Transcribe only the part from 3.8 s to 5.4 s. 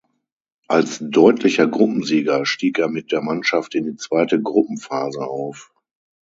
die zweite Gruppenphase